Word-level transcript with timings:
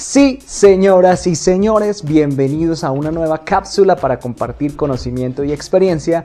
Sí, 0.00 0.38
señoras 0.46 1.26
y 1.26 1.36
señores, 1.36 2.02
bienvenidos 2.02 2.84
a 2.84 2.90
una 2.90 3.10
nueva 3.10 3.44
cápsula 3.44 3.96
para 3.96 4.18
compartir 4.18 4.74
conocimiento 4.74 5.44
y 5.44 5.52
experiencia. 5.52 6.24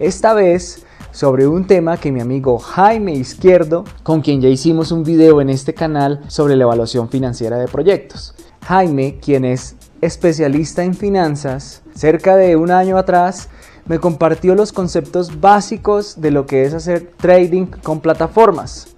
Esta 0.00 0.34
vez 0.34 0.84
sobre 1.12 1.46
un 1.46 1.68
tema 1.68 1.98
que 1.98 2.10
mi 2.10 2.20
amigo 2.20 2.58
Jaime 2.58 3.14
Izquierdo, 3.14 3.84
con 4.02 4.22
quien 4.22 4.40
ya 4.40 4.48
hicimos 4.48 4.90
un 4.90 5.04
video 5.04 5.40
en 5.40 5.50
este 5.50 5.72
canal 5.72 6.20
sobre 6.26 6.56
la 6.56 6.64
evaluación 6.64 7.08
financiera 7.08 7.58
de 7.58 7.68
proyectos. 7.68 8.34
Jaime, 8.66 9.20
quien 9.22 9.44
es 9.44 9.76
especialista 10.00 10.82
en 10.82 10.94
finanzas, 10.94 11.82
cerca 11.94 12.34
de 12.34 12.56
un 12.56 12.72
año 12.72 12.98
atrás 12.98 13.48
me 13.86 14.00
compartió 14.00 14.56
los 14.56 14.72
conceptos 14.72 15.40
básicos 15.40 16.20
de 16.20 16.32
lo 16.32 16.46
que 16.46 16.64
es 16.64 16.74
hacer 16.74 17.12
trading 17.18 17.66
con 17.66 18.00
plataformas. 18.00 18.91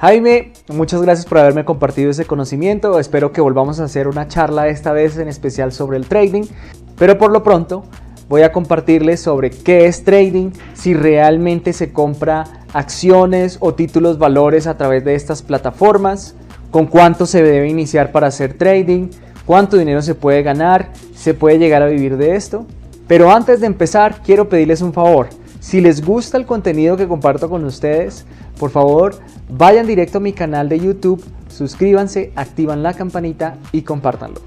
Jaime, 0.00 0.52
muchas 0.68 1.02
gracias 1.02 1.26
por 1.26 1.38
haberme 1.38 1.64
compartido 1.64 2.12
ese 2.12 2.24
conocimiento. 2.24 3.00
Espero 3.00 3.32
que 3.32 3.40
volvamos 3.40 3.80
a 3.80 3.84
hacer 3.84 4.06
una 4.06 4.28
charla 4.28 4.68
esta 4.68 4.92
vez 4.92 5.18
en 5.18 5.26
especial 5.26 5.72
sobre 5.72 5.96
el 5.96 6.06
trading. 6.06 6.44
Pero 6.96 7.18
por 7.18 7.32
lo 7.32 7.42
pronto 7.42 7.82
voy 8.28 8.42
a 8.42 8.52
compartirles 8.52 9.18
sobre 9.18 9.50
qué 9.50 9.86
es 9.86 10.04
trading, 10.04 10.52
si 10.74 10.94
realmente 10.94 11.72
se 11.72 11.92
compra 11.92 12.44
acciones 12.72 13.56
o 13.58 13.74
títulos 13.74 14.20
valores 14.20 14.68
a 14.68 14.76
través 14.76 15.04
de 15.04 15.16
estas 15.16 15.42
plataformas, 15.42 16.36
con 16.70 16.86
cuánto 16.86 17.26
se 17.26 17.42
debe 17.42 17.68
iniciar 17.68 18.12
para 18.12 18.28
hacer 18.28 18.54
trading, 18.54 19.08
cuánto 19.46 19.76
dinero 19.76 20.00
se 20.00 20.14
puede 20.14 20.44
ganar, 20.44 20.92
se 21.16 21.34
puede 21.34 21.58
llegar 21.58 21.82
a 21.82 21.86
vivir 21.86 22.16
de 22.16 22.36
esto. 22.36 22.66
Pero 23.08 23.32
antes 23.32 23.60
de 23.60 23.66
empezar, 23.66 24.22
quiero 24.22 24.48
pedirles 24.48 24.80
un 24.80 24.92
favor. 24.92 25.26
Si 25.60 25.80
les 25.80 26.04
gusta 26.04 26.38
el 26.38 26.46
contenido 26.46 26.96
que 26.96 27.08
comparto 27.08 27.50
con 27.50 27.64
ustedes, 27.64 28.24
por 28.58 28.70
favor, 28.70 29.16
vayan 29.50 29.86
directo 29.86 30.18
a 30.18 30.20
mi 30.20 30.32
canal 30.32 30.68
de 30.68 30.78
YouTube, 30.78 31.22
suscríbanse, 31.48 32.32
activan 32.36 32.82
la 32.82 32.94
campanita 32.94 33.56
y 33.72 33.82
compártanlo. 33.82 34.40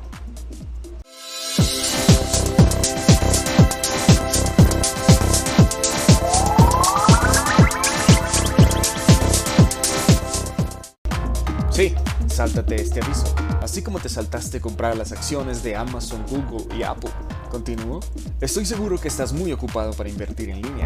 Sí, 11.71 11.93
sáltate 12.27 12.75
este 12.75 13.01
aviso, 13.03 13.33
así 13.61 13.81
como 13.81 13.99
te 13.99 14.09
saltaste 14.09 14.61
comprar 14.61 14.97
las 14.97 15.11
acciones 15.11 15.61
de 15.63 15.75
Amazon, 15.75 16.23
Google 16.29 16.75
y 16.77 16.83
Apple. 16.83 17.11
¿Continúo? 17.51 17.99
Estoy 18.39 18.65
seguro 18.65 18.97
que 18.97 19.09
estás 19.09 19.33
muy 19.33 19.51
ocupado 19.51 19.91
para 19.91 20.07
invertir 20.07 20.49
en 20.51 20.61
línea. 20.61 20.85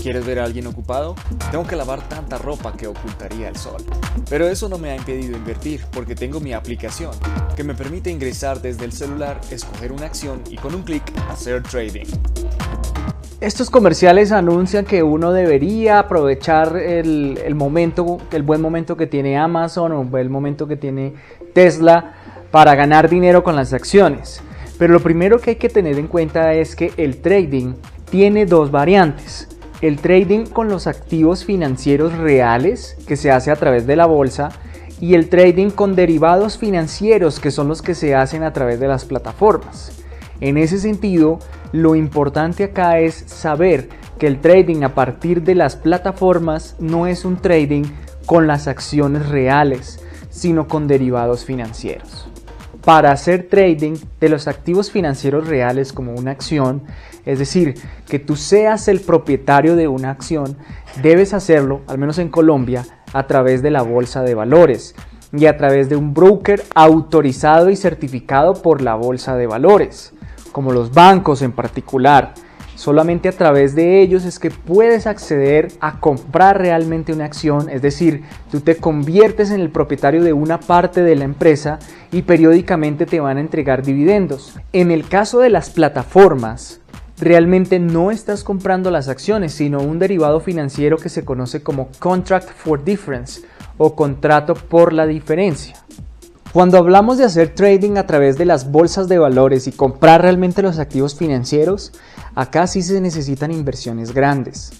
¿Quieres 0.00 0.24
ver 0.24 0.38
a 0.38 0.44
alguien 0.44 0.68
ocupado? 0.68 1.16
Tengo 1.50 1.66
que 1.66 1.74
lavar 1.74 2.08
tanta 2.08 2.38
ropa 2.38 2.72
que 2.76 2.86
ocultaría 2.86 3.48
el 3.48 3.56
sol. 3.56 3.82
Pero 4.30 4.46
eso 4.46 4.68
no 4.68 4.78
me 4.78 4.90
ha 4.90 4.96
impedido 4.96 5.36
invertir 5.36 5.84
porque 5.90 6.14
tengo 6.14 6.38
mi 6.38 6.52
aplicación 6.52 7.10
que 7.56 7.64
me 7.64 7.74
permite 7.74 8.12
ingresar 8.12 8.62
desde 8.62 8.84
el 8.84 8.92
celular, 8.92 9.40
escoger 9.50 9.90
una 9.90 10.06
acción 10.06 10.40
y 10.48 10.56
con 10.56 10.76
un 10.76 10.82
clic 10.82 11.02
hacer 11.28 11.64
trading. 11.64 12.06
Estos 13.40 13.68
comerciales 13.68 14.30
anuncian 14.30 14.84
que 14.84 15.02
uno 15.02 15.32
debería 15.32 15.98
aprovechar 15.98 16.76
el, 16.76 17.54
momento, 17.56 18.18
el 18.30 18.44
buen 18.44 18.60
momento 18.60 18.96
que 18.96 19.08
tiene 19.08 19.36
Amazon 19.36 19.90
o 19.90 20.16
el 20.16 20.30
momento 20.30 20.68
que 20.68 20.76
tiene 20.76 21.12
Tesla 21.52 22.14
para 22.52 22.76
ganar 22.76 23.08
dinero 23.08 23.42
con 23.42 23.56
las 23.56 23.72
acciones. 23.72 24.40
Pero 24.84 24.92
lo 24.92 25.00
primero 25.00 25.40
que 25.40 25.52
hay 25.52 25.56
que 25.56 25.70
tener 25.70 25.98
en 25.98 26.08
cuenta 26.08 26.52
es 26.52 26.76
que 26.76 26.92
el 26.98 27.22
trading 27.22 27.72
tiene 28.10 28.44
dos 28.44 28.70
variantes. 28.70 29.48
El 29.80 29.96
trading 29.96 30.44
con 30.44 30.68
los 30.68 30.86
activos 30.86 31.46
financieros 31.46 32.12
reales, 32.18 32.94
que 33.06 33.16
se 33.16 33.30
hace 33.30 33.50
a 33.50 33.56
través 33.56 33.86
de 33.86 33.96
la 33.96 34.04
bolsa, 34.04 34.50
y 35.00 35.14
el 35.14 35.30
trading 35.30 35.70
con 35.70 35.96
derivados 35.96 36.58
financieros, 36.58 37.40
que 37.40 37.50
son 37.50 37.66
los 37.66 37.80
que 37.80 37.94
se 37.94 38.14
hacen 38.14 38.42
a 38.42 38.52
través 38.52 38.78
de 38.78 38.86
las 38.86 39.06
plataformas. 39.06 39.90
En 40.42 40.58
ese 40.58 40.76
sentido, 40.76 41.38
lo 41.72 41.94
importante 41.94 42.64
acá 42.64 42.98
es 42.98 43.14
saber 43.14 43.88
que 44.18 44.26
el 44.26 44.38
trading 44.38 44.82
a 44.82 44.94
partir 44.94 45.40
de 45.44 45.54
las 45.54 45.76
plataformas 45.76 46.76
no 46.78 47.06
es 47.06 47.24
un 47.24 47.38
trading 47.38 47.84
con 48.26 48.46
las 48.46 48.68
acciones 48.68 49.30
reales, 49.30 49.98
sino 50.28 50.68
con 50.68 50.88
derivados 50.88 51.46
financieros 51.46 52.28
para 52.84 53.12
hacer 53.12 53.48
trading 53.48 53.94
de 54.20 54.28
los 54.28 54.46
activos 54.46 54.90
financieros 54.90 55.46
reales 55.46 55.92
como 55.92 56.12
una 56.12 56.32
acción, 56.32 56.82
es 57.24 57.38
decir, 57.38 57.74
que 58.06 58.18
tú 58.18 58.36
seas 58.36 58.88
el 58.88 59.00
propietario 59.00 59.74
de 59.76 59.88
una 59.88 60.10
acción, 60.10 60.56
debes 61.02 61.32
hacerlo, 61.32 61.80
al 61.86 61.98
menos 61.98 62.18
en 62.18 62.28
Colombia, 62.28 62.84
a 63.12 63.26
través 63.26 63.62
de 63.62 63.70
la 63.70 63.82
bolsa 63.82 64.22
de 64.22 64.34
valores 64.34 64.94
y 65.32 65.46
a 65.46 65.56
través 65.56 65.88
de 65.88 65.96
un 65.96 66.12
broker 66.12 66.62
autorizado 66.74 67.70
y 67.70 67.76
certificado 67.76 68.54
por 68.54 68.82
la 68.82 68.94
bolsa 68.94 69.36
de 69.36 69.46
valores, 69.46 70.12
como 70.52 70.72
los 70.72 70.92
bancos 70.92 71.40
en 71.42 71.52
particular. 71.52 72.34
Solamente 72.74 73.28
a 73.28 73.32
través 73.32 73.74
de 73.74 74.02
ellos 74.02 74.24
es 74.24 74.38
que 74.38 74.50
puedes 74.50 75.06
acceder 75.06 75.68
a 75.80 76.00
comprar 76.00 76.58
realmente 76.58 77.12
una 77.12 77.24
acción, 77.24 77.68
es 77.70 77.82
decir, 77.82 78.24
tú 78.50 78.60
te 78.60 78.76
conviertes 78.76 79.50
en 79.50 79.60
el 79.60 79.70
propietario 79.70 80.22
de 80.24 80.32
una 80.32 80.58
parte 80.58 81.02
de 81.02 81.14
la 81.14 81.24
empresa 81.24 81.78
y 82.10 82.22
periódicamente 82.22 83.06
te 83.06 83.20
van 83.20 83.36
a 83.36 83.40
entregar 83.40 83.84
dividendos. 83.84 84.58
En 84.72 84.90
el 84.90 85.06
caso 85.06 85.38
de 85.38 85.50
las 85.50 85.70
plataformas, 85.70 86.80
realmente 87.20 87.78
no 87.78 88.10
estás 88.10 88.42
comprando 88.42 88.90
las 88.90 89.08
acciones, 89.08 89.52
sino 89.52 89.80
un 89.80 90.00
derivado 90.00 90.40
financiero 90.40 90.96
que 90.96 91.08
se 91.08 91.24
conoce 91.24 91.62
como 91.62 91.88
Contract 92.00 92.50
for 92.50 92.82
Difference 92.82 93.42
o 93.78 93.94
contrato 93.94 94.54
por 94.54 94.92
la 94.92 95.06
diferencia. 95.06 95.76
Cuando 96.54 96.78
hablamos 96.78 97.18
de 97.18 97.24
hacer 97.24 97.52
trading 97.52 97.96
a 97.96 98.06
través 98.06 98.38
de 98.38 98.44
las 98.44 98.70
bolsas 98.70 99.08
de 99.08 99.18
valores 99.18 99.66
y 99.66 99.72
comprar 99.72 100.22
realmente 100.22 100.62
los 100.62 100.78
activos 100.78 101.16
financieros, 101.16 101.90
acá 102.36 102.68
sí 102.68 102.80
se 102.80 103.00
necesitan 103.00 103.50
inversiones 103.50 104.14
grandes. 104.14 104.70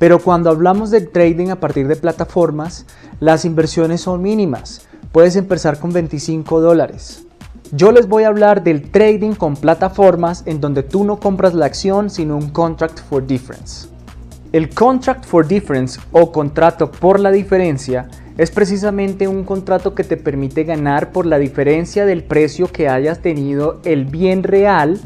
Pero 0.00 0.18
cuando 0.18 0.50
hablamos 0.50 0.90
de 0.90 1.02
trading 1.02 1.50
a 1.50 1.60
partir 1.60 1.86
de 1.86 1.94
plataformas, 1.94 2.84
las 3.20 3.44
inversiones 3.44 4.00
son 4.00 4.22
mínimas. 4.22 4.88
Puedes 5.12 5.36
empezar 5.36 5.78
con 5.78 5.92
25 5.92 6.60
dólares. 6.60 7.22
Yo 7.70 7.92
les 7.92 8.08
voy 8.08 8.24
a 8.24 8.28
hablar 8.28 8.64
del 8.64 8.90
trading 8.90 9.34
con 9.34 9.54
plataformas 9.54 10.42
en 10.46 10.60
donde 10.60 10.82
tú 10.82 11.04
no 11.04 11.20
compras 11.20 11.54
la 11.54 11.66
acción 11.66 12.10
sino 12.10 12.36
un 12.36 12.50
contract 12.50 12.98
for 13.08 13.24
difference. 13.24 13.86
El 14.50 14.68
contract 14.70 15.24
for 15.24 15.46
difference 15.46 16.00
o 16.10 16.32
contrato 16.32 16.90
por 16.90 17.20
la 17.20 17.30
diferencia 17.30 18.08
es 18.40 18.50
precisamente 18.50 19.28
un 19.28 19.44
contrato 19.44 19.94
que 19.94 20.02
te 20.02 20.16
permite 20.16 20.64
ganar 20.64 21.12
por 21.12 21.26
la 21.26 21.38
diferencia 21.38 22.06
del 22.06 22.24
precio 22.24 22.68
que 22.68 22.88
hayas 22.88 23.20
tenido 23.20 23.82
el 23.84 24.06
bien 24.06 24.44
real 24.44 24.98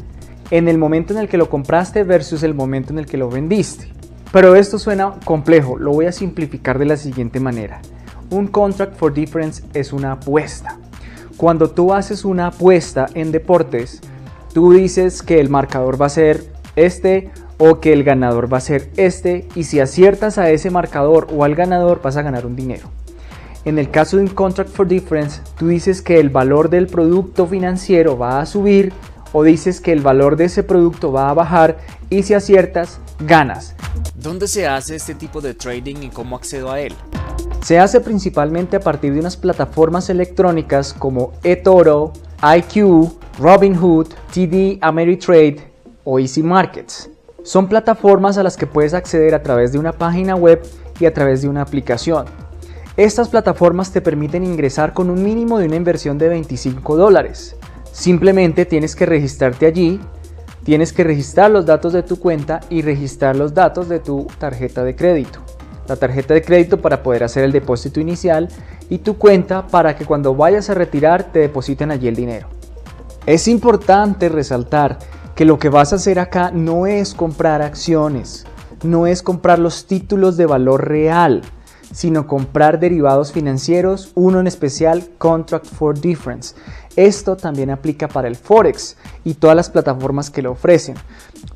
en 0.51 0.69
el 0.69 0.77
momento 0.77 1.11
en 1.11 1.19
el 1.19 1.27
que 1.27 1.35
lo 1.35 1.49
compraste 1.49 2.05
versus 2.05 2.43
el 2.43 2.53
momento 2.53 2.93
en 2.93 2.99
el 2.99 3.05
que 3.05 3.17
lo 3.17 3.29
vendiste. 3.29 3.89
Pero 4.31 4.55
esto 4.55 4.79
suena 4.79 5.15
complejo, 5.25 5.77
lo 5.77 5.91
voy 5.91 6.05
a 6.05 6.13
simplificar 6.13 6.79
de 6.79 6.85
la 6.85 6.95
siguiente 6.95 7.41
manera. 7.41 7.81
Un 8.29 8.47
contract 8.47 8.95
for 8.95 9.13
difference 9.13 9.61
es 9.73 9.91
una 9.91 10.13
apuesta. 10.13 10.79
Cuando 11.35 11.69
tú 11.69 11.93
haces 11.93 12.23
una 12.23 12.47
apuesta 12.47 13.07
en 13.15 13.33
deportes, 13.33 13.99
tú 14.53 14.71
dices 14.71 15.21
que 15.21 15.41
el 15.41 15.49
marcador 15.49 16.01
va 16.01 16.05
a 16.05 16.09
ser 16.09 16.41
este 16.77 17.31
o 17.57 17.81
que 17.81 17.91
el 17.91 18.05
ganador 18.05 18.51
va 18.51 18.59
a 18.59 18.61
ser 18.61 18.91
este 18.95 19.45
y 19.55 19.65
si 19.65 19.81
aciertas 19.81 20.37
a 20.37 20.49
ese 20.51 20.69
marcador 20.69 21.27
o 21.35 21.43
al 21.43 21.53
ganador 21.53 22.01
vas 22.01 22.15
a 22.15 22.21
ganar 22.21 22.45
un 22.45 22.55
dinero. 22.55 22.87
En 23.65 23.79
el 23.79 23.89
caso 23.89 24.17
de 24.17 24.23
un 24.23 24.29
contract 24.29 24.69
for 24.69 24.87
difference, 24.87 25.41
tú 25.57 25.67
dices 25.67 26.03
que 26.03 26.19
el 26.19 26.29
valor 26.29 26.69
del 26.69 26.85
producto 26.85 27.47
financiero 27.47 28.15
va 28.15 28.39
a 28.39 28.45
subir 28.45 28.93
o 29.33 29.41
dices 29.43 29.81
que 29.81 29.91
el 29.91 30.01
valor 30.01 30.35
de 30.35 30.45
ese 30.45 30.61
producto 30.61 31.11
va 31.11 31.31
a 31.31 31.33
bajar 31.33 31.77
y 32.11 32.21
si 32.21 32.35
aciertas, 32.35 32.99
ganas. 33.19 33.75
¿Dónde 34.13 34.47
se 34.47 34.67
hace 34.67 34.95
este 34.95 35.15
tipo 35.15 35.41
de 35.41 35.55
trading 35.55 35.95
y 36.03 36.09
cómo 36.09 36.35
accedo 36.35 36.71
a 36.71 36.79
él? 36.79 36.93
Se 37.63 37.79
hace 37.79 38.01
principalmente 38.01 38.77
a 38.77 38.81
partir 38.81 39.15
de 39.15 39.19
unas 39.19 39.35
plataformas 39.35 40.11
electrónicas 40.11 40.93
como 40.93 41.33
eToro, 41.43 42.13
IQ, 42.43 43.13
Robinhood, 43.39 44.09
TD 44.31 44.77
Ameritrade 44.79 45.57
o 46.03 46.19
Easy 46.19 46.43
Markets. 46.43 47.09
Son 47.41 47.67
plataformas 47.67 48.37
a 48.37 48.43
las 48.43 48.57
que 48.57 48.67
puedes 48.67 48.93
acceder 48.93 49.33
a 49.33 49.41
través 49.41 49.71
de 49.71 49.79
una 49.79 49.91
página 49.91 50.35
web 50.35 50.61
y 50.99 51.05
a 51.05 51.13
través 51.15 51.41
de 51.41 51.49
una 51.49 51.63
aplicación. 51.63 52.44
Estas 52.97 53.27
plataformas 53.27 53.91
te 53.91 53.99
permiten 53.99 54.45
ingresar 54.45 54.93
con 54.93 55.09
un 55.09 55.21
mínimo 55.21 55.59
de 55.59 55.65
una 55.65 55.75
inversión 55.75 56.17
de 56.17 56.29
25 56.29 56.95
dólares. 56.95 57.57
Simplemente 57.91 58.65
tienes 58.65 58.95
que 58.95 59.05
registrarte 59.05 59.65
allí, 59.65 59.99
tienes 60.63 60.93
que 60.93 61.03
registrar 61.03 61.51
los 61.51 61.65
datos 61.65 61.91
de 61.91 62.03
tu 62.03 62.19
cuenta 62.19 62.61
y 62.69 62.83
registrar 62.83 63.35
los 63.35 63.53
datos 63.53 63.89
de 63.89 63.99
tu 63.99 64.27
tarjeta 64.39 64.85
de 64.85 64.95
crédito. 64.95 65.39
La 65.89 65.97
tarjeta 65.97 66.33
de 66.33 66.41
crédito 66.41 66.81
para 66.81 67.03
poder 67.03 67.25
hacer 67.25 67.43
el 67.43 67.51
depósito 67.51 67.99
inicial 67.99 68.47
y 68.89 68.99
tu 68.99 69.17
cuenta 69.17 69.67
para 69.67 69.97
que 69.97 70.05
cuando 70.05 70.33
vayas 70.33 70.69
a 70.69 70.73
retirar 70.73 71.33
te 71.33 71.39
depositen 71.39 71.91
allí 71.91 72.07
el 72.07 72.15
dinero. 72.15 72.47
Es 73.25 73.49
importante 73.49 74.29
resaltar 74.29 74.99
que 75.35 75.43
lo 75.43 75.59
que 75.59 75.67
vas 75.67 75.91
a 75.91 75.97
hacer 75.97 76.17
acá 76.17 76.51
no 76.51 76.87
es 76.87 77.13
comprar 77.13 77.61
acciones, 77.61 78.45
no 78.83 79.05
es 79.05 79.21
comprar 79.21 79.59
los 79.59 79.85
títulos 79.85 80.37
de 80.37 80.45
valor 80.45 80.87
real, 80.87 81.41
sino 81.91 82.27
comprar 82.27 82.79
derivados 82.79 83.31
financieros, 83.31 84.11
uno 84.15 84.39
en 84.39 84.47
especial 84.47 85.03
Contract 85.17 85.65
for 85.65 85.99
Difference. 85.99 86.55
Esto 86.95 87.35
también 87.35 87.69
aplica 87.69 88.07
para 88.07 88.27
el 88.27 88.35
Forex 88.35 88.97
y 89.23 89.35
todas 89.35 89.55
las 89.55 89.69
plataformas 89.69 90.29
que 90.29 90.41
lo 90.41 90.51
ofrecen, 90.51 90.95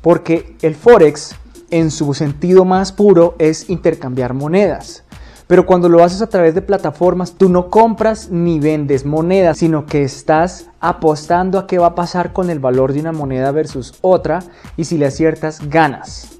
porque 0.02 0.56
el 0.62 0.74
Forex 0.74 1.34
en 1.70 1.90
su 1.90 2.12
sentido 2.14 2.64
más 2.64 2.92
puro 2.92 3.36
es 3.38 3.70
intercambiar 3.70 4.34
monedas. 4.34 5.04
Pero 5.46 5.66
cuando 5.66 5.88
lo 5.88 6.04
haces 6.04 6.22
a 6.22 6.28
través 6.28 6.54
de 6.54 6.62
plataformas, 6.62 7.32
tú 7.32 7.48
no 7.48 7.70
compras 7.70 8.30
ni 8.30 8.60
vendes 8.60 9.04
monedas, 9.04 9.58
sino 9.58 9.84
que 9.84 10.04
estás 10.04 10.68
apostando 10.78 11.58
a 11.58 11.66
qué 11.66 11.78
va 11.78 11.88
a 11.88 11.94
pasar 11.96 12.32
con 12.32 12.50
el 12.50 12.60
valor 12.60 12.92
de 12.92 13.00
una 13.00 13.10
moneda 13.10 13.50
versus 13.50 13.94
otra 14.00 14.44
y 14.76 14.84
si 14.84 14.96
le 14.96 15.06
aciertas, 15.06 15.68
ganas. 15.68 16.39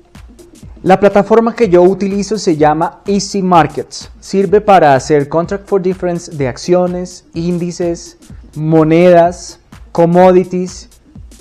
La 0.83 0.99
plataforma 0.99 1.55
que 1.55 1.69
yo 1.69 1.83
utilizo 1.83 2.39
se 2.39 2.57
llama 2.57 3.03
Easy 3.05 3.43
Markets. 3.43 4.11
Sirve 4.19 4.63
para 4.63 4.95
hacer 4.95 5.29
contract 5.29 5.69
for 5.69 5.83
difference 5.83 6.35
de 6.35 6.49
acciones, 6.49 7.27
índices, 7.35 8.17
monedas, 8.57 9.61
commodities, 9.93 10.89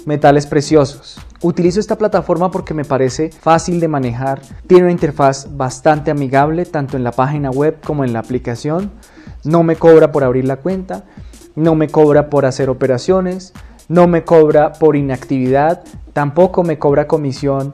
metales 0.06 0.46
preciosos. 0.46 1.22
Utilizo 1.42 1.80
esta 1.80 1.98
plataforma 1.98 2.52
porque 2.52 2.74
me 2.74 2.84
parece 2.84 3.30
fácil 3.30 3.80
de 3.80 3.88
manejar, 3.88 4.42
tiene 4.68 4.84
una 4.84 4.92
interfaz 4.92 5.48
bastante 5.56 6.12
amigable 6.12 6.66
tanto 6.66 6.98
en 6.98 7.06
la 7.06 7.14
página 7.14 7.50
web 7.50 7.78
como 7.82 8.04
en 8.04 8.12
la 8.12 8.20
aplicación, 8.20 8.92
no 9.46 9.64
me 9.64 9.78
cobra 9.78 10.12
por 10.12 10.26
abrir 10.26 10.44
la 10.44 10.58
cuenta, 10.58 11.06
no 11.56 11.76
me 11.76 11.88
cobra 11.88 12.30
por 12.30 12.46
hacer 12.46 12.70
operaciones, 12.70 13.54
no 13.88 14.06
me 14.06 14.26
cobra 14.26 14.74
por 14.74 14.98
inactividad, 14.98 15.82
tampoco 16.12 16.64
me 16.64 16.78
cobra 16.78 17.08
comisión 17.08 17.72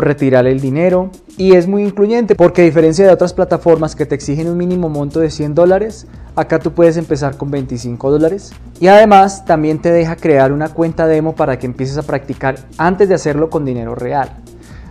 retirar 0.00 0.46
el 0.46 0.60
dinero 0.60 1.10
y 1.36 1.54
es 1.54 1.66
muy 1.66 1.84
incluyente 1.84 2.34
porque 2.34 2.62
a 2.62 2.64
diferencia 2.64 3.06
de 3.06 3.12
otras 3.12 3.32
plataformas 3.32 3.94
que 3.94 4.06
te 4.06 4.14
exigen 4.14 4.48
un 4.48 4.56
mínimo 4.56 4.88
monto 4.88 5.20
de 5.20 5.30
100 5.30 5.54
dólares, 5.54 6.06
acá 6.36 6.58
tú 6.58 6.72
puedes 6.72 6.96
empezar 6.96 7.36
con 7.36 7.50
25 7.50 8.10
dólares 8.10 8.52
y 8.80 8.88
además 8.88 9.44
también 9.44 9.80
te 9.80 9.92
deja 9.92 10.16
crear 10.16 10.52
una 10.52 10.68
cuenta 10.68 11.06
demo 11.06 11.34
para 11.34 11.58
que 11.58 11.66
empieces 11.66 11.98
a 11.98 12.02
practicar 12.02 12.56
antes 12.78 13.08
de 13.08 13.14
hacerlo 13.14 13.50
con 13.50 13.64
dinero 13.64 13.94
real. 13.94 14.30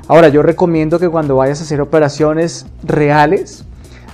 Ahora 0.07 0.29
yo 0.29 0.41
recomiendo 0.41 0.99
que 0.99 1.09
cuando 1.09 1.35
vayas 1.37 1.61
a 1.61 1.63
hacer 1.63 1.81
operaciones 1.81 2.65
reales, 2.83 3.65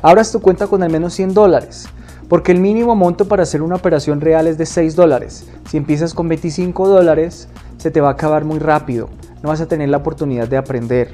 abras 0.01 0.31
tu 0.31 0.41
cuenta 0.41 0.67
con 0.67 0.83
al 0.83 0.91
menos 0.91 1.13
100 1.13 1.33
dólares 1.33 1.87
porque 2.29 2.51
el 2.51 2.59
mínimo 2.59 2.93
monto 2.95 3.27
para 3.27 3.43
hacer 3.43 3.61
una 3.61 3.75
operación 3.75 4.19
real 4.19 4.47
es 4.47 4.57
de 4.57 4.65
6 4.65 4.95
dólares. 4.95 5.47
Si 5.69 5.77
empiezas 5.77 6.13
con 6.13 6.27
25 6.27 6.87
dólares, 6.87 7.47
se 7.77 7.89
te 7.89 8.01
va 8.01 8.09
a 8.09 8.13
acabar 8.13 8.43
muy 8.43 8.59
rápido 8.59 9.09
no 9.43 9.49
vas 9.49 9.61
a 9.61 9.67
tener 9.67 9.89
la 9.89 9.97
oportunidad 9.97 10.47
de 10.47 10.57
aprender. 10.57 11.11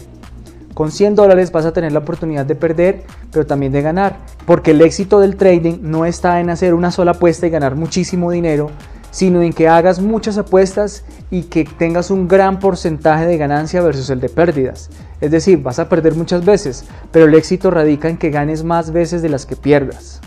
Con 0.74 0.92
100 0.92 1.16
dólares 1.16 1.52
vas 1.52 1.66
a 1.66 1.74
tener 1.74 1.92
la 1.92 2.00
oportunidad 2.00 2.46
de 2.46 2.56
perder, 2.56 3.04
pero 3.32 3.46
también 3.46 3.72
de 3.72 3.82
ganar. 3.82 4.18
Porque 4.46 4.72
el 4.72 4.82
éxito 4.82 5.20
del 5.20 5.36
trading 5.36 5.80
no 5.82 6.06
está 6.06 6.40
en 6.40 6.50
hacer 6.50 6.74
una 6.74 6.92
sola 6.92 7.12
apuesta 7.12 7.46
y 7.46 7.52
ganar 7.52 7.76
muchísimo 7.76 8.32
dinero, 8.32 8.72
sino 9.12 9.44
en 9.44 9.54
que 9.54 9.68
hagas 9.68 10.02
muchas 10.02 10.40
apuestas 10.40 11.06
y 11.30 11.44
que 11.44 11.64
tengas 11.66 12.10
un 12.10 12.28
gran 12.28 12.58
porcentaje 12.58 13.28
de 13.28 13.38
ganancia 13.38 13.82
versus 13.82 14.10
el 14.10 14.20
de 14.20 14.30
pérdidas. 14.30 14.90
Es 15.22 15.30
decir, 15.30 15.62
vas 15.62 15.78
a 15.78 15.90
perder 15.90 16.16
muchas 16.16 16.44
veces, 16.44 16.86
pero 17.12 17.26
el 17.26 17.36
éxito 17.36 17.70
radica 17.70 18.10
en 18.10 18.18
que 18.18 18.32
ganes 18.32 18.64
más 18.64 18.92
veces 18.92 19.22
de 19.22 19.30
las 19.30 19.46
que 19.46 19.56
pierdas. 19.56 20.22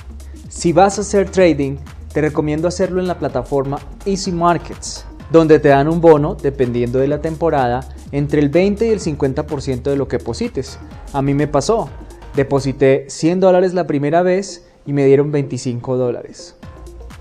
Si 0.49 0.73
vas 0.73 0.99
a 0.99 1.01
hacer 1.01 1.29
trading, 1.29 1.79
te 2.13 2.21
recomiendo 2.21 2.69
hacerlo 2.69 3.01
en 3.01 3.09
la 3.09 3.19
plataforma 3.19 3.79
Easy 4.07 4.31
Markets 4.31 5.05
donde 5.31 5.59
te 5.59 5.69
dan 5.69 5.89
un 5.89 6.01
bono, 6.01 6.35
dependiendo 6.35 6.99
de 6.99 7.09
la 7.09 7.21
temporada, 7.21 7.87
entre 8.13 8.41
el 8.41 8.49
20 8.49 8.87
y 8.87 8.91
el 8.91 9.01
50% 9.01 9.83
de 9.83 9.97
lo 9.97 10.09
que 10.09 10.19
deposites. 10.19 10.79
A 11.13 11.23
mí 11.23 11.35
me 11.35 11.49
pasó, 11.49 11.89
deposité 12.35 13.07
100 13.09 13.41
dólares 13.41 13.75
la 13.75 13.87
primera 13.87 14.23
vez 14.23 14.65
y 14.87 14.93
me 14.93 15.05
dieron 15.05 15.33
25 15.33 15.97
dólares. 15.97 16.55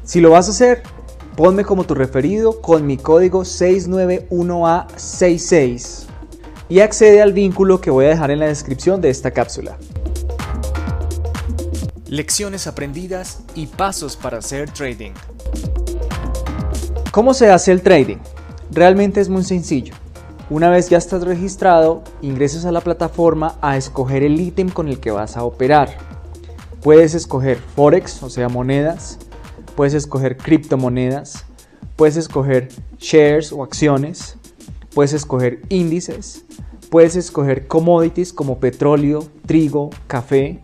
Si 0.04 0.22
lo 0.22 0.30
vas 0.32 0.48
a 0.48 0.52
hacer, 0.52 0.84
ponme 1.36 1.66
como 1.66 1.84
tu 1.84 1.96
referido 1.96 2.62
con 2.62 2.86
mi 2.86 2.98
código 2.98 3.42
691A66 3.42 6.06
y 6.70 6.80
accede 6.80 7.22
al 7.22 7.34
vínculo 7.34 7.82
que 7.82 7.92
voy 7.92 8.06
a 8.06 8.10
dejar 8.10 8.32
en 8.32 8.40
la 8.40 8.48
descripción 8.48 9.02
de 9.02 9.10
esta 9.10 9.32
cápsula. 9.32 9.78
Lecciones 12.08 12.68
aprendidas 12.68 13.42
y 13.56 13.68
pasos 13.68 14.16
para 14.16 14.38
hacer 14.38 14.70
trading. 14.70 15.12
¿Cómo 17.16 17.34
se 17.34 17.50
hace 17.50 17.72
el 17.72 17.82
trading? 17.82 18.18
Realmente 18.72 19.22
es 19.22 19.30
muy 19.30 19.46
sencillo. 19.46 19.94
Una 20.50 20.70
vez 20.70 20.90
ya 20.90 20.98
estás 20.98 21.24
registrado, 21.24 22.04
ingresas 22.22 22.66
a 22.66 22.74
la 22.74 22.82
plataforma 22.82 23.56
a 23.62 23.78
escoger 23.78 24.22
el 24.22 24.38
ítem 24.42 24.68
con 24.68 24.90
el 24.90 25.00
que 25.00 25.12
vas 25.12 25.38
a 25.38 25.46
operar. 25.46 25.98
Puedes 26.84 27.16
escoger 27.16 27.58
Forex, 27.58 28.22
o 28.22 28.30
sea, 28.30 28.50
monedas. 28.50 29.18
Puedes 29.78 29.94
escoger 29.94 30.36
criptomonedas. 30.36 31.46
Puedes 31.96 32.18
escoger 32.18 32.68
shares 33.00 33.54
o 33.54 33.64
acciones. 33.64 34.36
Puedes 34.94 35.14
escoger 35.14 35.62
índices. 35.70 36.44
Puedes 36.90 37.16
escoger 37.16 37.68
commodities 37.68 38.34
como 38.34 38.60
petróleo, 38.60 39.26
trigo, 39.48 39.90
café. 40.08 40.60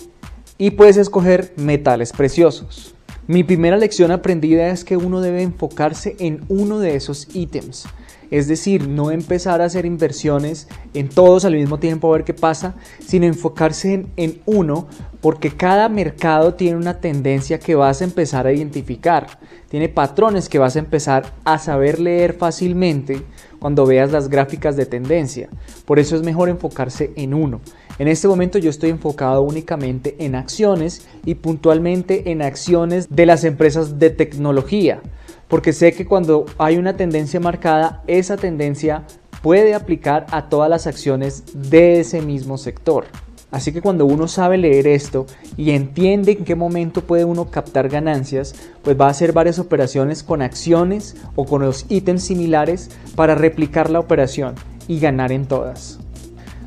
Y 0.57 0.71
puedes 0.71 0.97
escoger 0.97 1.53
metales 1.55 2.11
preciosos. 2.11 2.93
Mi 3.27 3.43
primera 3.43 3.77
lección 3.77 4.11
aprendida 4.11 4.69
es 4.69 4.83
que 4.83 4.97
uno 4.97 5.21
debe 5.21 5.43
enfocarse 5.43 6.15
en 6.19 6.41
uno 6.49 6.79
de 6.79 6.95
esos 6.95 7.27
ítems. 7.35 7.85
Es 8.31 8.47
decir, 8.47 8.87
no 8.87 9.11
empezar 9.11 9.61
a 9.61 9.65
hacer 9.65 9.85
inversiones 9.85 10.67
en 10.93 11.07
todos 11.07 11.45
al 11.45 11.53
mismo 11.53 11.77
tiempo 11.77 12.07
a 12.07 12.17
ver 12.17 12.23
qué 12.23 12.33
pasa, 12.33 12.75
sino 13.05 13.25
enfocarse 13.25 13.93
en, 13.93 14.07
en, 14.15 14.41
uno 14.45 14.87
porque 15.19 15.51
cada 15.51 15.87
mercado 15.87 16.55
tiene 16.55 16.77
una 16.77 16.99
tendencia 16.99 17.59
que 17.59 17.75
vas 17.75 18.01
a 18.01 18.05
empezar 18.05 18.47
a 18.47 18.53
identificar. 18.53 19.27
Tiene 19.69 19.87
patrones 19.87 20.49
que 20.49 20.59
vas 20.59 20.75
a 20.75 20.79
empezar 20.79 21.33
a 21.43 21.59
saber 21.59 21.99
leer 21.99 22.33
fácilmente 22.33 23.21
cuando 23.59 23.85
veas 23.85 24.11
las 24.11 24.29
gráficas 24.29 24.75
de 24.75 24.87
tendencia. 24.87 25.49
Por 25.85 25.99
eso 25.99 26.15
es 26.15 26.23
mejor 26.23 26.49
enfocarse 26.49 27.11
en 27.15 27.33
uno. 27.33 27.61
En 27.99 28.07
este 28.07 28.27
momento 28.27 28.57
yo 28.57 28.69
estoy 28.69 28.89
enfocado 28.89 29.41
únicamente 29.41 30.15
en 30.19 30.35
acciones 30.35 31.05
y 31.25 31.35
puntualmente 31.35 32.31
en 32.31 32.41
acciones 32.41 33.07
de 33.09 33.25
las 33.25 33.43
empresas 33.43 33.99
de 33.99 34.09
tecnología, 34.09 35.01
porque 35.47 35.73
sé 35.73 35.91
que 35.93 36.05
cuando 36.05 36.45
hay 36.57 36.77
una 36.77 36.95
tendencia 36.95 37.39
marcada, 37.39 38.03
esa 38.07 38.37
tendencia 38.37 39.03
puede 39.41 39.73
aplicar 39.73 40.25
a 40.31 40.49
todas 40.49 40.69
las 40.69 40.87
acciones 40.87 41.43
de 41.53 41.99
ese 41.99 42.21
mismo 42.21 42.57
sector. 42.57 43.05
Así 43.51 43.73
que 43.73 43.81
cuando 43.81 44.05
uno 44.05 44.29
sabe 44.29 44.57
leer 44.57 44.87
esto 44.87 45.25
y 45.57 45.71
entiende 45.71 46.31
en 46.31 46.45
qué 46.45 46.55
momento 46.55 47.01
puede 47.01 47.25
uno 47.25 47.51
captar 47.51 47.89
ganancias, 47.89 48.55
pues 48.81 48.99
va 48.99 49.07
a 49.07 49.11
hacer 49.11 49.33
varias 49.33 49.59
operaciones 49.59 50.23
con 50.23 50.41
acciones 50.41 51.17
o 51.35 51.43
con 51.43 51.61
los 51.61 51.85
ítems 51.89 52.23
similares 52.23 52.89
para 53.15 53.35
replicar 53.35 53.89
la 53.89 53.99
operación 53.99 54.55
y 54.87 55.01
ganar 55.01 55.33
en 55.33 55.47
todas. 55.47 56.00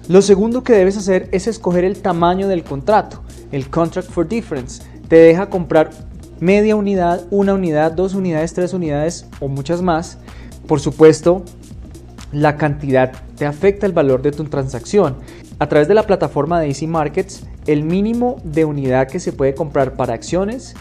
Lo 0.06 0.20
segundo 0.20 0.62
que 0.62 0.74
debes 0.74 0.98
hacer 0.98 1.30
es 1.32 1.46
escoger 1.46 1.82
el 1.82 2.02
tamaño 2.02 2.46
del 2.46 2.62
contrato, 2.62 3.22
el 3.52 3.70
Contract 3.70 4.10
for 4.10 4.28
Difference. 4.28 4.82
Te 5.08 5.16
deja 5.16 5.48
comprar 5.48 5.90
media 6.40 6.76
unidad, 6.76 7.22
una 7.30 7.54
unidad, 7.54 7.92
dos 7.92 8.14
unidades, 8.14 8.52
tres 8.52 8.74
unidades 8.74 9.26
o 9.40 9.48
muchas 9.48 9.80
más. 9.80 10.18
Por 10.66 10.80
supuesto, 10.80 11.42
la 12.32 12.58
cantidad 12.58 13.12
te 13.38 13.46
afecta 13.46 13.86
el 13.86 13.92
valor 13.92 14.20
de 14.20 14.32
tu 14.32 14.44
transacción. 14.44 15.16
A 15.58 15.70
través 15.70 15.88
de 15.88 15.94
la 15.94 16.06
plataforma 16.06 16.60
de 16.60 16.66
Easy 16.66 16.86
Markets, 16.86 17.46
el 17.66 17.82
mínimo 17.82 18.36
de 18.44 18.66
unidad 18.66 19.08
que 19.08 19.20
se 19.20 19.32
puede 19.32 19.54
comprar 19.54 19.94
para 19.96 20.12
acciones 20.12 20.74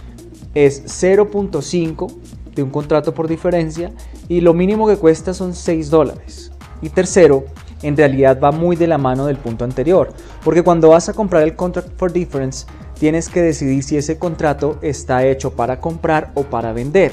es 0.54 0.84
0.5 1.02 2.14
de 2.54 2.62
un 2.62 2.72
contrato 2.72 3.14
por 3.14 3.30
diferencia 3.30 3.94
y 4.28 4.42
lo 4.42 4.54
mínimo 4.54 4.86
que 4.86 4.98
cuesta 4.98 5.34
son 5.34 5.54
6 5.54 5.90
dólares. 5.90 6.52
Y 6.82 6.90
tercero, 6.90 7.46
en 7.84 7.96
realidad 7.96 8.40
va 8.42 8.52
muy 8.52 8.76
de 8.76 8.88
la 8.88 8.98
mano 8.98 9.28
del 9.28 9.38
punto 9.38 9.64
anterior, 9.64 10.12
porque 10.44 10.64
cuando 10.64 10.90
vas 10.90 11.10
a 11.10 11.14
comprar 11.14 11.44
el 11.44 11.56
contract 11.56 11.90
for 11.98 12.12
difference, 12.12 12.66
tienes 12.98 13.30
que 13.30 13.42
decidir 13.42 13.84
si 13.84 13.98
ese 13.98 14.18
contrato 14.18 14.78
está 14.82 15.26
hecho 15.26 15.52
para 15.52 15.80
comprar 15.80 16.32
o 16.34 16.44
para 16.44 16.74
vender. 16.74 17.12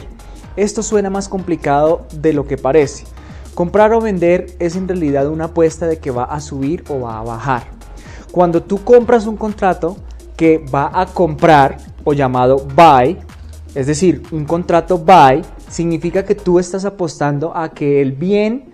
Esto 0.56 0.82
suena 0.82 1.10
más 1.10 1.28
complicado 1.28 2.06
de 2.14 2.32
lo 2.32 2.46
que 2.46 2.56
parece. 2.56 3.04
Comprar 3.54 3.92
o 3.92 4.00
vender 4.00 4.46
es 4.58 4.76
en 4.76 4.88
realidad 4.88 5.28
una 5.28 5.46
apuesta 5.46 5.86
de 5.86 5.98
que 5.98 6.10
va 6.10 6.24
a 6.24 6.40
subir 6.40 6.84
o 6.88 7.00
va 7.00 7.18
a 7.18 7.22
bajar. 7.22 7.64
Cuando 8.30 8.62
tú 8.62 8.82
compras 8.84 9.26
un 9.26 9.36
contrato 9.36 9.96
que 10.36 10.58
va 10.58 10.90
a 10.94 11.06
comprar 11.06 11.78
o 12.04 12.12
llamado 12.12 12.66
buy, 12.74 13.18
es 13.74 13.86
decir, 13.86 14.22
un 14.30 14.44
contrato 14.44 14.98
buy 14.98 15.42
significa 15.68 16.24
que 16.24 16.34
tú 16.34 16.58
estás 16.58 16.84
apostando 16.84 17.56
a 17.56 17.70
que 17.70 18.00
el 18.00 18.12
bien 18.12 18.72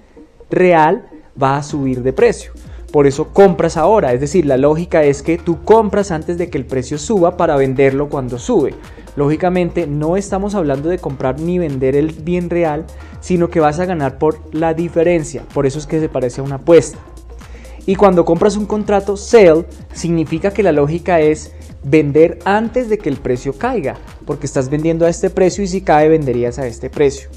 real 0.51 1.09
va 1.41 1.57
a 1.57 1.63
subir 1.63 2.03
de 2.03 2.13
precio. 2.13 2.53
Por 2.93 3.07
eso 3.07 3.29
compras 3.33 3.77
ahora, 3.77 4.13
es 4.13 4.21
decir, 4.21 4.47
la 4.47 4.57
lógica 4.57 5.03
es 5.05 5.23
que 5.23 5.39
tú 5.39 5.63
compras 5.65 6.11
antes 6.11 6.39
de 6.39 6.49
que 6.49 6.57
el 6.57 6.65
precio 6.65 6.99
suba 6.99 7.37
para 7.37 7.57
venderlo 7.57 8.09
cuando 8.09 8.39
sube. 8.39 8.75
Lógicamente 9.17 9.87
no 9.87 10.17
estamos 10.17 10.55
hablando 10.55 10.89
de 10.89 10.99
comprar 10.99 11.41
ni 11.41 11.59
vender 11.59 11.97
el 11.97 12.13
bien 12.13 12.49
real, 12.49 12.87
sino 13.21 13.51
que 13.51 13.61
vas 13.61 13.81
a 13.81 13.87
ganar 13.87 14.19
por 14.19 14.39
la 14.55 14.73
diferencia. 14.73 15.43
Por 15.53 15.67
eso 15.67 15.79
es 15.79 15.87
que 15.87 16.01
se 16.01 16.09
parece 16.09 16.41
a 16.41 16.45
una 16.45 16.57
apuesta. 16.57 16.99
Y 17.87 17.97
cuando 17.97 18.25
compras 18.25 18.57
un 18.57 18.67
contrato 18.67 19.17
sell, 19.17 19.65
significa 19.93 20.51
que 20.51 20.63
la 20.63 20.73
lógica 20.73 21.21
es 21.21 21.53
vender 21.85 22.41
antes 22.45 22.89
de 22.89 22.99
que 22.99 23.09
el 23.09 23.17
precio 23.17 23.53
caiga, 23.53 23.97
porque 24.25 24.47
estás 24.47 24.69
vendiendo 24.69 25.07
a 25.07 25.09
este 25.09 25.31
precio 25.31 25.63
y 25.63 25.69
si 25.69 25.83
cae 25.83 26.09
venderías 26.09 26.59
a 26.59 26.67
este 26.67 26.91
precio. 26.91 27.29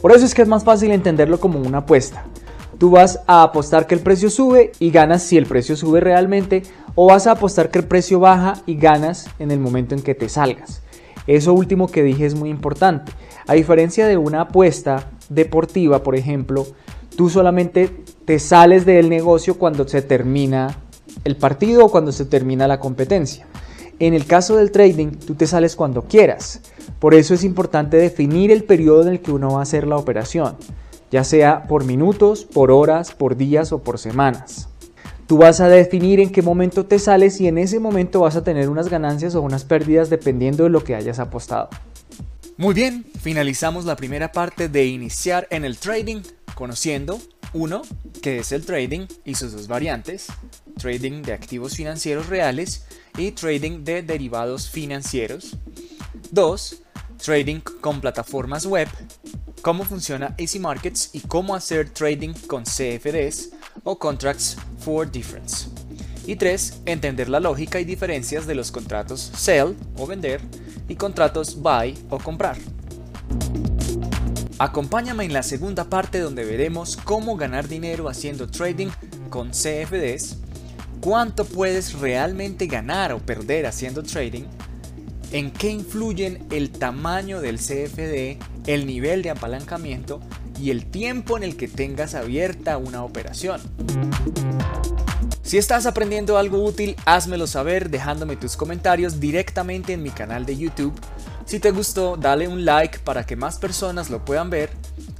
Por 0.00 0.12
eso 0.12 0.24
es 0.24 0.34
que 0.34 0.42
es 0.42 0.48
más 0.48 0.64
fácil 0.64 0.90
entenderlo 0.92 1.40
como 1.40 1.58
una 1.58 1.78
apuesta. 1.78 2.24
Tú 2.78 2.90
vas 2.90 3.20
a 3.26 3.42
apostar 3.42 3.86
que 3.86 3.94
el 3.94 4.00
precio 4.00 4.28
sube 4.28 4.72
y 4.78 4.90
ganas 4.90 5.22
si 5.22 5.38
el 5.38 5.46
precio 5.46 5.76
sube 5.76 6.00
realmente, 6.00 6.62
o 6.94 7.06
vas 7.06 7.26
a 7.26 7.32
apostar 7.32 7.70
que 7.70 7.78
el 7.78 7.86
precio 7.86 8.20
baja 8.20 8.62
y 8.66 8.76
ganas 8.76 9.28
en 9.38 9.50
el 9.50 9.58
momento 9.58 9.94
en 9.94 10.02
que 10.02 10.14
te 10.14 10.28
salgas. 10.28 10.82
Eso 11.26 11.54
último 11.54 11.88
que 11.88 12.02
dije 12.02 12.26
es 12.26 12.34
muy 12.34 12.50
importante. 12.50 13.12
A 13.46 13.54
diferencia 13.54 14.06
de 14.06 14.16
una 14.16 14.42
apuesta 14.42 15.10
deportiva, 15.28 16.02
por 16.02 16.16
ejemplo, 16.16 16.66
tú 17.16 17.30
solamente 17.30 17.90
te 18.24 18.38
sales 18.38 18.84
del 18.84 19.08
negocio 19.08 19.58
cuando 19.58 19.88
se 19.88 20.02
termina 20.02 20.78
el 21.24 21.36
partido 21.36 21.86
o 21.86 21.90
cuando 21.90 22.12
se 22.12 22.26
termina 22.26 22.68
la 22.68 22.78
competencia. 22.78 23.46
En 23.98 24.12
el 24.12 24.26
caso 24.26 24.56
del 24.56 24.70
trading, 24.70 25.12
tú 25.12 25.34
te 25.34 25.46
sales 25.46 25.74
cuando 25.74 26.02
quieras. 26.02 26.60
Por 26.98 27.14
eso 27.14 27.34
es 27.34 27.44
importante 27.44 27.96
definir 27.96 28.50
el 28.50 28.64
periodo 28.64 29.02
en 29.02 29.08
el 29.08 29.20
que 29.20 29.32
uno 29.32 29.52
va 29.52 29.60
a 29.60 29.62
hacer 29.62 29.86
la 29.86 29.96
operación, 29.96 30.56
ya 31.10 31.24
sea 31.24 31.66
por 31.66 31.84
minutos, 31.84 32.44
por 32.44 32.70
horas, 32.70 33.12
por 33.12 33.36
días 33.36 33.72
o 33.72 33.78
por 33.78 33.98
semanas. 33.98 34.68
Tú 35.26 35.38
vas 35.38 35.60
a 35.60 35.68
definir 35.68 36.20
en 36.20 36.30
qué 36.30 36.40
momento 36.40 36.86
te 36.86 36.98
sales 36.98 37.40
y 37.40 37.48
en 37.48 37.58
ese 37.58 37.80
momento 37.80 38.20
vas 38.20 38.36
a 38.36 38.44
tener 38.44 38.68
unas 38.68 38.88
ganancias 38.88 39.34
o 39.34 39.42
unas 39.42 39.64
pérdidas 39.64 40.08
dependiendo 40.08 40.64
de 40.64 40.70
lo 40.70 40.84
que 40.84 40.94
hayas 40.94 41.18
apostado. 41.18 41.68
Muy 42.56 42.74
bien, 42.74 43.04
finalizamos 43.20 43.84
la 43.84 43.96
primera 43.96 44.32
parte 44.32 44.68
de 44.68 44.86
iniciar 44.86 45.46
en 45.50 45.64
el 45.64 45.78
trading 45.78 46.22
conociendo 46.54 47.18
uno, 47.52 47.82
que 48.22 48.38
es 48.38 48.52
el 48.52 48.64
trading 48.64 49.06
y 49.24 49.34
sus 49.34 49.52
dos 49.52 49.68
variantes, 49.68 50.28
trading 50.78 51.22
de 51.22 51.32
activos 51.32 51.74
financieros 51.74 52.28
reales 52.28 52.84
y 53.18 53.32
trading 53.32 53.84
de 53.84 54.02
derivados 54.02 54.70
financieros. 54.70 55.56
2. 56.30 56.82
Trading 57.22 57.60
con 57.80 58.00
plataformas 58.00 58.66
web, 58.66 58.88
cómo 59.62 59.84
funciona 59.84 60.34
Easy 60.38 60.58
Markets 60.58 61.10
y 61.12 61.20
cómo 61.20 61.54
hacer 61.54 61.90
trading 61.90 62.34
con 62.46 62.64
CFDs 62.64 63.50
o 63.84 63.98
Contracts 63.98 64.56
for 64.78 65.10
Difference. 65.10 65.68
Y 66.26 66.36
3. 66.36 66.82
Entender 66.86 67.28
la 67.28 67.40
lógica 67.40 67.80
y 67.80 67.84
diferencias 67.84 68.46
de 68.46 68.54
los 68.54 68.70
contratos 68.70 69.32
sell 69.36 69.76
o 69.96 70.06
vender 70.06 70.40
y 70.88 70.96
contratos 70.96 71.60
buy 71.60 71.96
o 72.10 72.18
comprar. 72.18 72.56
Acompáñame 74.58 75.24
en 75.24 75.32
la 75.32 75.42
segunda 75.42 75.84
parte 75.84 76.18
donde 76.18 76.44
veremos 76.44 76.96
cómo 76.96 77.36
ganar 77.36 77.68
dinero 77.68 78.08
haciendo 78.08 78.48
trading 78.48 78.88
con 79.28 79.50
CFDs, 79.50 80.38
cuánto 81.00 81.44
puedes 81.44 81.92
realmente 81.92 82.66
ganar 82.66 83.12
o 83.12 83.18
perder 83.18 83.66
haciendo 83.66 84.02
trading, 84.02 84.44
en 85.36 85.50
qué 85.50 85.70
influyen 85.70 86.46
el 86.50 86.70
tamaño 86.70 87.42
del 87.42 87.58
CFD, 87.58 88.38
el 88.66 88.86
nivel 88.86 89.22
de 89.22 89.28
apalancamiento 89.28 90.20
y 90.58 90.70
el 90.70 90.86
tiempo 90.86 91.36
en 91.36 91.42
el 91.42 91.56
que 91.56 91.68
tengas 91.68 92.14
abierta 92.14 92.78
una 92.78 93.04
operación. 93.04 93.60
Si 95.42 95.58
estás 95.58 95.84
aprendiendo 95.84 96.38
algo 96.38 96.64
útil, 96.64 96.96
házmelo 97.04 97.46
saber 97.46 97.90
dejándome 97.90 98.36
tus 98.36 98.56
comentarios 98.56 99.20
directamente 99.20 99.92
en 99.92 100.02
mi 100.02 100.10
canal 100.10 100.46
de 100.46 100.56
YouTube 100.56 100.98
si 101.46 101.60
te 101.60 101.70
gustó, 101.70 102.16
dale 102.16 102.48
un 102.48 102.64
like 102.64 102.98
para 102.98 103.24
que 103.24 103.36
más 103.36 103.58
personas 103.58 104.10
lo 104.10 104.24
puedan 104.24 104.50
ver, 104.50 104.68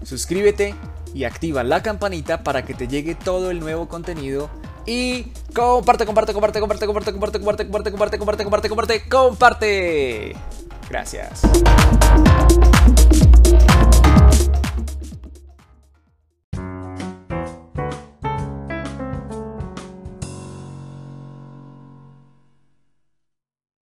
suscríbete 0.02 0.74
y 1.14 1.22
activa 1.22 1.62
la 1.62 1.84
campanita 1.84 2.42
para 2.42 2.64
que 2.64 2.74
te 2.74 2.88
llegue 2.88 3.14
todo 3.14 3.52
el 3.52 3.60
nuevo 3.60 3.86
contenido 3.86 4.50
y 4.86 5.24
comparte, 5.54 6.06
comparte, 6.06 6.32
comparte, 6.32 6.60
comparte, 6.60 6.86
comparte, 6.86 7.12
comparte, 7.12 7.38
comparte, 7.38 7.66
comparte, 7.66 7.90
comparte, 7.90 8.18
comparte, 8.18 8.44
comparte, 8.44 8.68
comparte, 8.68 9.08
comparte. 9.08 10.36
Gracias. 10.88 11.42